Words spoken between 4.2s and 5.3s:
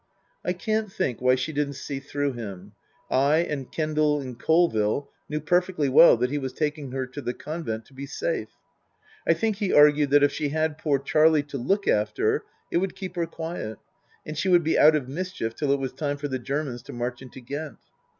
Colville